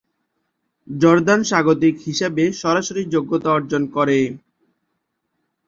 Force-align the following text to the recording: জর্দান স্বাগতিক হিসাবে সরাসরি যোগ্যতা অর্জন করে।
জর্দান 0.87 1.41
স্বাগতিক 1.43 1.95
হিসাবে 2.05 2.43
সরাসরি 2.61 3.01
যোগ্যতা 3.13 3.49
অর্জন 3.51 3.83
করে। 3.95 4.19